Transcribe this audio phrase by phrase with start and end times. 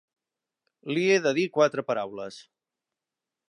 [0.95, 2.41] Li he de dir quatre paraules.